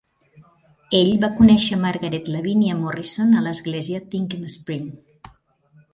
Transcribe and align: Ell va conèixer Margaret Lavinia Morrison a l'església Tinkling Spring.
Ell 0.99 1.09
va 1.25 1.29
conèixer 1.41 1.77
Margaret 1.83 2.33
Lavinia 2.37 2.77
Morrison 2.81 3.35
a 3.43 3.47
l'església 3.49 4.01
Tinkling 4.15 4.53
Spring. 4.59 4.93